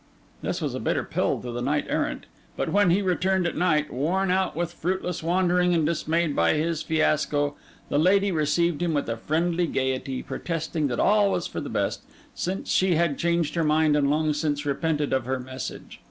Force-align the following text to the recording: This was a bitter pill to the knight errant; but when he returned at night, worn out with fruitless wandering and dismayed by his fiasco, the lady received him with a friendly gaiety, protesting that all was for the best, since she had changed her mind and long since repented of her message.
This 0.41 0.61
was 0.61 0.73
a 0.73 0.79
bitter 0.79 1.03
pill 1.03 1.39
to 1.43 1.51
the 1.51 1.61
knight 1.61 1.85
errant; 1.87 2.25
but 2.57 2.69
when 2.71 2.89
he 2.89 3.03
returned 3.03 3.45
at 3.45 3.55
night, 3.55 3.93
worn 3.93 4.31
out 4.31 4.55
with 4.55 4.73
fruitless 4.73 5.21
wandering 5.21 5.75
and 5.75 5.85
dismayed 5.85 6.35
by 6.35 6.55
his 6.55 6.81
fiasco, 6.81 7.53
the 7.89 7.99
lady 7.99 8.31
received 8.31 8.81
him 8.81 8.95
with 8.95 9.07
a 9.07 9.15
friendly 9.15 9.67
gaiety, 9.67 10.23
protesting 10.23 10.87
that 10.87 10.99
all 10.99 11.29
was 11.29 11.45
for 11.45 11.61
the 11.61 11.69
best, 11.69 12.01
since 12.33 12.67
she 12.71 12.95
had 12.95 13.19
changed 13.19 13.53
her 13.53 13.63
mind 13.63 13.95
and 13.95 14.09
long 14.09 14.33
since 14.33 14.65
repented 14.65 15.13
of 15.13 15.25
her 15.25 15.39
message. 15.39 15.99